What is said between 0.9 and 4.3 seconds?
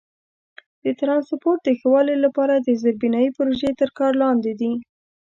ترانسپورت د ښه والي لپاره زیربنایي پروژې تر کار